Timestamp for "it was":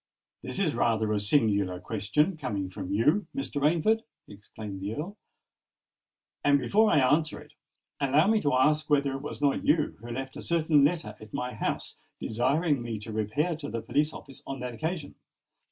9.11-9.43